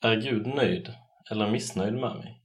[0.00, 0.94] Är Gud nöjd
[1.30, 2.42] eller missnöjd med mig?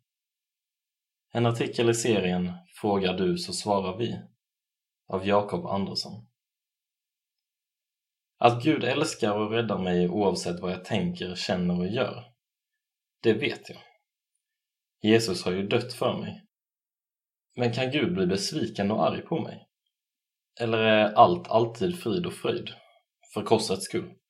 [1.32, 4.20] En artikel i serien Frågar du så svarar vi
[5.07, 6.28] av Jakob Andersson.
[8.38, 12.24] Att Gud älskar och räddar mig oavsett vad jag tänker, känner och gör,
[13.21, 13.81] det vet jag.
[15.01, 16.45] Jesus har ju dött för mig.
[17.55, 19.67] Men kan Gud bli besviken och arg på mig?
[20.59, 22.70] Eller är allt alltid frid och fröjd,
[23.33, 24.23] för korsets skull?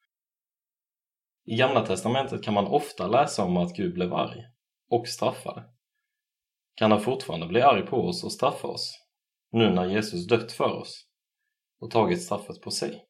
[1.46, 4.40] I Gamla Testamentet kan man ofta läsa om att Gud blev arg
[4.90, 5.64] och straffade.
[6.76, 8.92] Kan han fortfarande bli arg på oss och straffa oss,
[9.52, 11.08] nu när Jesus dött för oss
[11.80, 13.06] och tagit straffet på sig?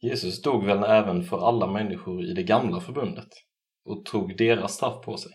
[0.00, 3.28] Jesus dog väl även för alla människor i det gamla förbundet
[3.84, 5.32] och tog deras straff på sig.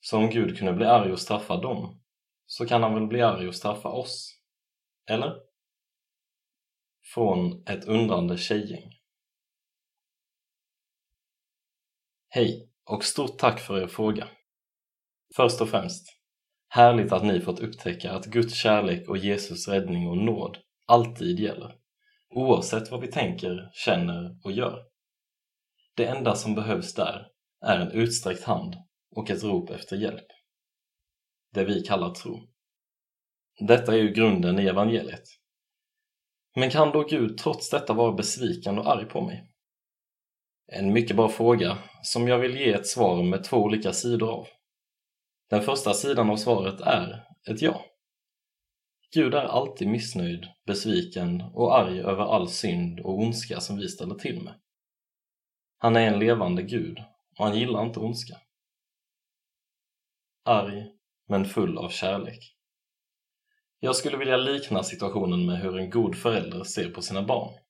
[0.00, 2.00] Så om Gud kunde bli arg och straffa dem,
[2.46, 4.40] så kan han väl bli arg och straffa oss?
[5.10, 5.34] Eller?
[7.14, 9.01] Från ett undrande tjejgäng.
[12.34, 14.28] Hej och stort tack för er fråga.
[15.36, 16.06] Först och främst,
[16.68, 21.76] härligt att ni fått upptäcka att Guds kärlek och Jesus räddning och nåd alltid gäller,
[22.34, 24.82] oavsett vad vi tänker, känner och gör.
[25.96, 27.26] Det enda som behövs där
[27.64, 28.74] är en utsträckt hand
[29.16, 30.26] och ett rop efter hjälp.
[31.54, 32.48] Det vi kallar tro.
[33.66, 35.24] Detta är ju grunden i evangeliet.
[36.56, 39.51] Men kan då Gud trots detta vara besviken och arg på mig?
[40.66, 44.46] En mycket bra fråga som jag vill ge ett svar med två olika sidor av.
[45.50, 47.84] Den första sidan av svaret är ett ja.
[49.14, 54.14] Gud är alltid missnöjd, besviken och arg över all synd och ondska som vi ställer
[54.14, 54.54] till med.
[55.78, 56.98] Han är en levande Gud
[57.38, 58.36] och han gillar inte ondska.
[60.44, 60.86] Arg,
[61.28, 62.56] men full av kärlek.
[63.80, 67.61] Jag skulle vilja likna situationen med hur en god förälder ser på sina barn.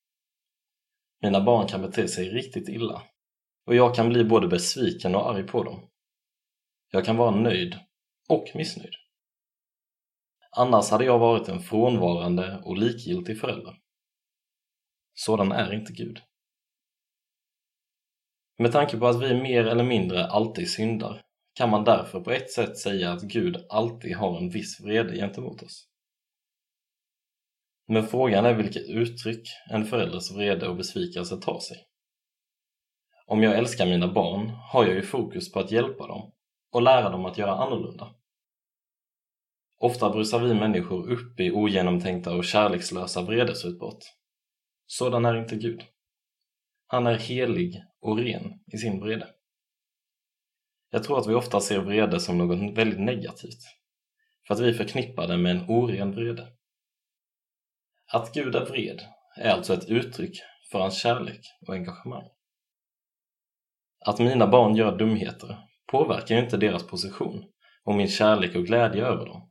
[1.23, 3.03] Mina barn kan bete sig riktigt illa
[3.67, 5.89] och jag kan bli både besviken och arg på dem.
[6.91, 7.79] Jag kan vara nöjd
[8.29, 8.95] och missnöjd.
[10.56, 13.79] Annars hade jag varit en frånvarande och likgiltig förälder.
[15.14, 16.20] Sådan är inte Gud.
[18.58, 21.23] Med tanke på att vi mer eller mindre alltid syndar
[21.55, 25.63] kan man därför på ett sätt säga att Gud alltid har en viss vrede gentemot
[25.63, 25.92] oss.
[27.92, 31.77] Men frågan är vilket uttryck en förälders vrede och besvikelse tar sig.
[33.27, 36.33] Om jag älskar mina barn har jag ju fokus på att hjälpa dem
[36.70, 38.14] och lära dem att göra annorlunda.
[39.79, 44.05] Ofta brusar vi människor upp i ogenomtänkta och kärlekslösa vredesutbrott.
[44.86, 45.83] Sådan är inte Gud.
[46.86, 49.29] Han är helig och ren i sin vrede.
[50.91, 53.61] Jag tror att vi ofta ser vrede som något väldigt negativt,
[54.47, 56.52] för att vi förknippar det med en oren vrede.
[58.12, 59.02] Att Gud är vred
[59.36, 62.28] är alltså ett uttryck för hans kärlek och engagemang.
[64.06, 67.45] Att mina barn gör dumheter påverkar ju inte deras position
[67.84, 69.51] och min kärlek och glädje över dem.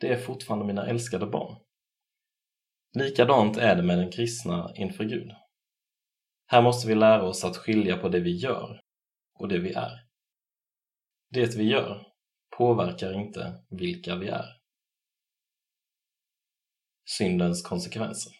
[0.00, 1.62] Det är fortfarande mina älskade barn.
[2.98, 5.32] Likadant är det med den kristna inför Gud.
[6.46, 8.80] Här måste vi lära oss att skilja på det vi gör
[9.34, 10.06] och det vi är.
[11.30, 12.06] Det vi gör
[12.56, 14.61] påverkar inte vilka vi är.
[17.18, 18.32] Syndens konsekvenser.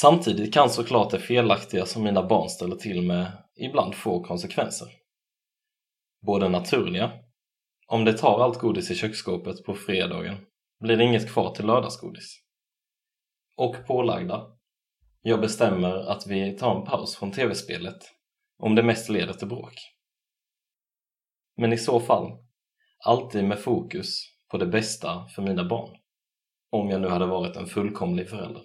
[0.00, 4.88] Samtidigt kan såklart det felaktiga som mina barn ställer till med ibland få konsekvenser.
[6.26, 7.12] Både naturliga,
[7.86, 10.36] om det tar allt godis i köksskåpet på fredagen
[10.80, 12.40] blir det inget kvar till lördagsgodis.
[13.56, 14.46] Och pålagda,
[15.20, 17.98] jag bestämmer att vi tar en paus från tv-spelet
[18.58, 19.74] om det mest leder till bråk.
[21.56, 22.30] Men i så fall,
[23.04, 24.20] alltid med fokus
[24.50, 25.98] på det bästa för mina barn.
[26.70, 28.62] Om jag nu hade varit en fullkomlig förälder.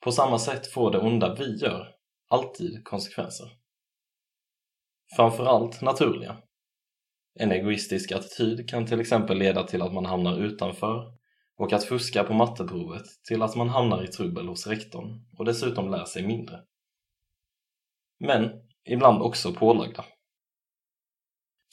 [0.00, 1.94] På samma sätt får det onda vi gör
[2.28, 3.46] alltid konsekvenser.
[5.16, 6.36] Framförallt naturliga.
[7.34, 11.12] En egoistisk attityd kan till exempel leda till att man hamnar utanför
[11.56, 15.90] och att fuska på matteprovet till att man hamnar i trubbel hos rektorn och dessutom
[15.90, 16.60] lär sig mindre.
[18.18, 18.50] Men
[18.84, 20.04] ibland också pålagda.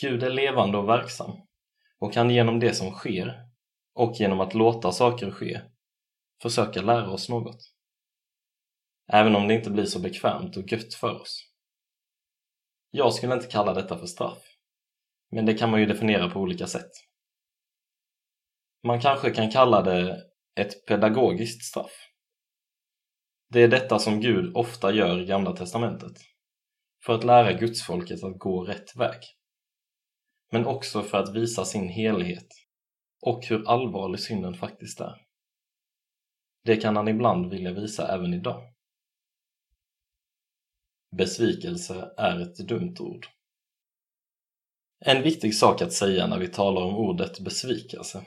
[0.01, 1.31] Gud är levande och verksam
[1.99, 3.52] och kan genom det som sker
[3.93, 5.61] och genom att låta saker ske
[6.41, 7.73] försöka lära oss något.
[9.11, 11.49] Även om det inte blir så bekvämt och gött för oss.
[12.91, 14.43] Jag skulle inte kalla detta för straff,
[15.31, 16.91] men det kan man ju definiera på olika sätt.
[18.83, 20.23] Man kanske kan kalla det
[20.55, 22.09] ett pedagogiskt straff.
[23.49, 26.17] Det är detta som Gud ofta gör i Gamla Testamentet,
[27.05, 29.21] för att lära gudsfolket att gå rätt väg.
[30.51, 32.47] Men också för att visa sin helhet
[33.25, 35.15] och hur allvarlig synden faktiskt är.
[36.63, 38.73] Det kan han ibland vilja visa även idag.
[41.17, 43.27] besvikelse är ett dumt ord.
[45.05, 48.25] En viktig sak att säga när vi talar om ordet besvikelse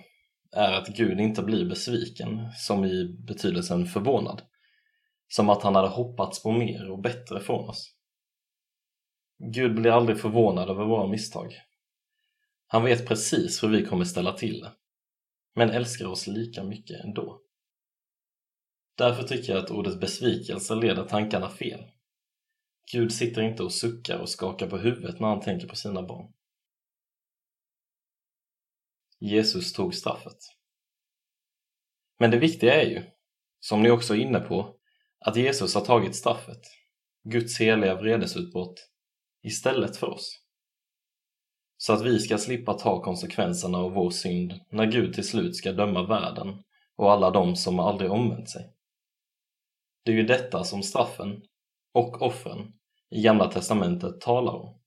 [0.53, 4.43] är att Gud inte blir besviken, som i betydelsen förvånad,
[5.29, 7.93] som att han hade hoppats på mer och bättre från oss.
[9.53, 11.55] Gud blir aldrig förvånad över våra misstag.
[12.67, 14.73] Han vet precis hur vi kommer ställa till det,
[15.57, 17.43] men älskar oss lika mycket ändå.
[18.97, 21.81] Därför tycker jag att ordet besvikelse leder tankarna fel.
[22.93, 26.33] Gud sitter inte och suckar och skakar på huvudet när han tänker på sina barn.
[29.19, 30.39] Jesus tog straffet.
[32.19, 33.03] Men det viktiga är ju,
[33.61, 34.77] som ni också är inne på,
[35.19, 36.63] att Jesus har tagit straffet,
[37.25, 38.91] Guds heliga vredesutbrott,
[39.43, 40.46] istället för oss.
[41.77, 45.73] Så att vi ska slippa ta konsekvenserna av vår synd när Gud till slut ska
[45.73, 46.63] döma världen
[46.97, 48.73] och alla de som aldrig omvänt sig.
[50.05, 51.43] Det är ju detta som straffen
[51.93, 52.73] och offren
[53.11, 54.79] i Gamla Testamentet talar om.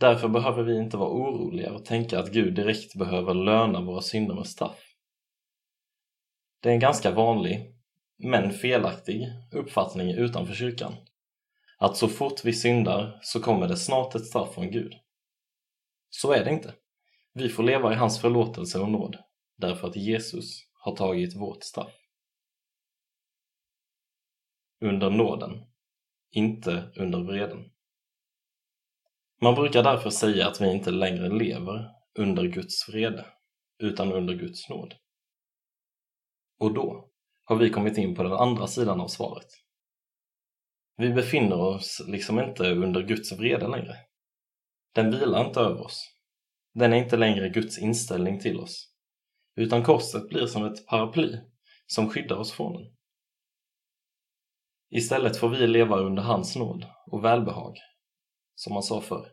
[0.00, 4.34] Därför behöver vi inte vara oroliga och tänka att Gud direkt behöver löna våra synder
[4.34, 4.82] med straff.
[6.60, 7.74] Det är en ganska vanlig,
[8.18, 10.92] men felaktig, uppfattning utanför kyrkan.
[11.78, 14.92] Att så fort vi syndar så kommer det snart ett straff från Gud.
[16.20, 16.74] Så är det inte.
[17.32, 19.16] Vi får leva i hans förlåtelse och nåd,
[19.56, 21.94] därför att Jesus har tagit vårt straff.
[24.80, 25.66] Under nåden,
[26.30, 27.70] inte under vreden.
[29.40, 33.26] Man brukar därför säga att vi inte längre lever under Guds vrede,
[33.78, 34.94] utan under Guds nåd.
[36.58, 37.10] Och då
[37.44, 39.48] har vi kommit in på den andra sidan av svaret.
[40.96, 43.96] Vi befinner oss liksom inte under Guds vrede längre.
[44.96, 46.12] Den vilar inte över oss.
[46.74, 48.92] Den är inte längre Guds inställning till oss.
[49.56, 51.38] Utan korset blir som ett paraply
[51.86, 52.96] som skyddar oss från den.
[54.90, 57.76] Istället får vi leva under hans nåd och välbehag
[58.54, 59.28] som han sa förr.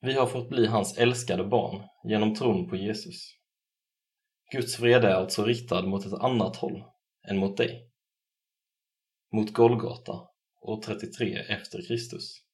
[0.00, 3.34] Vi har fått bli hans älskade barn genom tron på Jesus.
[4.52, 6.84] Guds vrede är alltså riktad mot ett annat håll
[7.28, 7.90] än mot dig.
[9.32, 10.28] Mot Golgata
[10.60, 12.45] år 33 efter Kristus.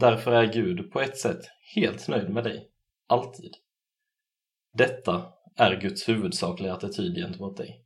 [0.00, 1.40] Därför är Gud på ett sätt
[1.74, 2.70] helt nöjd med dig,
[3.06, 3.54] alltid.
[4.72, 7.84] Detta är Guds huvudsakliga attityd gentemot dig,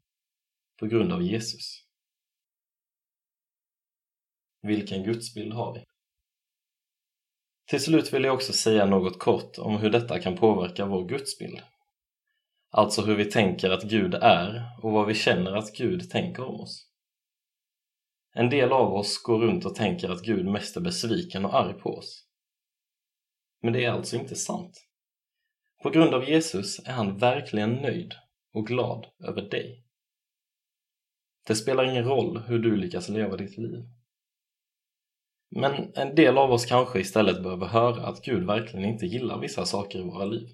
[0.79, 1.85] på grund av Jesus.
[4.63, 5.85] Vilken gudsbild har vi?
[7.67, 11.63] Till slut vill jag också säga något kort om hur detta kan påverka vår gudsbild.
[12.71, 16.61] Alltså hur vi tänker att Gud är och vad vi känner att Gud tänker om
[16.61, 16.92] oss.
[18.35, 21.75] En del av oss går runt och tänker att Gud mest är besviken och arg
[21.75, 22.27] på oss.
[23.63, 24.87] Men det är alltså inte sant.
[25.83, 28.15] På grund av Jesus är han verkligen nöjd
[28.53, 29.85] och glad över dig.
[31.47, 33.89] Det spelar ingen roll hur du lyckas leva ditt liv.
[35.51, 39.65] Men en del av oss kanske istället behöver höra att Gud verkligen inte gillar vissa
[39.65, 40.49] saker i våra liv.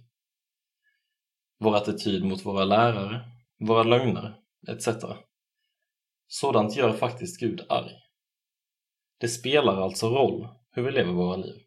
[1.58, 3.20] Vår attityd mot våra lärare,
[3.58, 4.88] våra lögner, etc.
[6.28, 7.94] Sådant gör faktiskt Gud arg.
[9.18, 11.62] Det spelar alltså roll hur vi lever våra liv.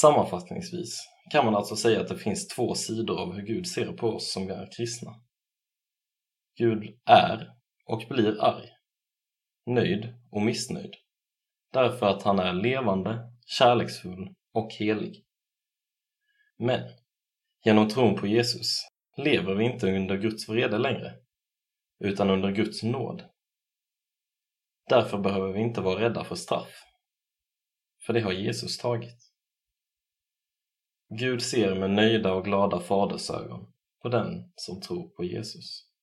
[0.00, 1.00] Sammanfattningsvis
[1.30, 4.32] kan man alltså säga att det finns två sidor av hur Gud ser på oss
[4.32, 5.10] som är kristna.
[6.56, 7.54] Gud är
[7.86, 8.74] och blir arg
[9.66, 10.94] nöjd och missnöjd.
[11.72, 15.24] Därför att han är levande, kärleksfull och helig.
[16.58, 16.80] Men
[17.64, 18.80] genom tron på Jesus
[19.16, 21.14] lever vi inte under Guds vrede längre,
[21.98, 23.24] utan under Guds nåd.
[24.88, 26.84] Därför behöver vi inte vara rädda för straff,
[28.06, 29.32] för det har Jesus tagit.
[31.08, 33.72] Gud ser med nöjda och glada fadersögon
[34.02, 35.93] på den som tror på Jesus.